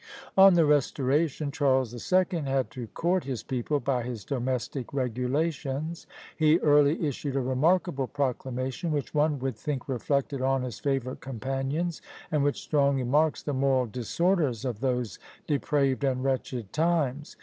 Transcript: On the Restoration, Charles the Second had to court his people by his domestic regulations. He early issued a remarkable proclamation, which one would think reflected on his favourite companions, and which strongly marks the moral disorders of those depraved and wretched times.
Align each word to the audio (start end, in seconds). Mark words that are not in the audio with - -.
On 0.35 0.55
the 0.55 0.65
Restoration, 0.65 1.51
Charles 1.51 1.91
the 1.91 1.99
Second 1.99 2.47
had 2.47 2.71
to 2.71 2.87
court 2.87 3.25
his 3.25 3.43
people 3.43 3.79
by 3.79 4.01
his 4.01 4.25
domestic 4.25 4.91
regulations. 4.95 6.07
He 6.35 6.57
early 6.57 7.05
issued 7.07 7.35
a 7.35 7.39
remarkable 7.39 8.07
proclamation, 8.07 8.91
which 8.91 9.13
one 9.13 9.37
would 9.37 9.55
think 9.55 9.87
reflected 9.87 10.41
on 10.41 10.63
his 10.63 10.79
favourite 10.79 11.19
companions, 11.21 12.01
and 12.31 12.43
which 12.43 12.63
strongly 12.63 13.03
marks 13.03 13.43
the 13.43 13.53
moral 13.53 13.85
disorders 13.85 14.65
of 14.65 14.79
those 14.79 15.19
depraved 15.45 16.03
and 16.03 16.23
wretched 16.23 16.73
times. 16.73 17.35